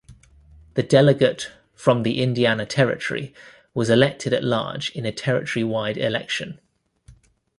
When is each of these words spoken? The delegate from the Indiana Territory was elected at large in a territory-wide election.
The 0.73 0.81
delegate 0.81 1.51
from 1.75 2.01
the 2.01 2.23
Indiana 2.23 2.65
Territory 2.65 3.35
was 3.75 3.87
elected 3.91 4.33
at 4.33 4.43
large 4.43 4.89
in 4.95 5.05
a 5.05 5.11
territory-wide 5.11 5.99
election. 5.99 6.59